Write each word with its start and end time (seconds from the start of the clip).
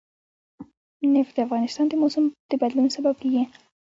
نفت 1.15 1.31
د 1.35 1.39
افغانستان 1.45 1.85
د 1.89 1.93
موسم 2.01 2.25
د 2.49 2.51
بدلون 2.61 2.87
سبب 2.95 3.15
کېږي. 3.21 3.43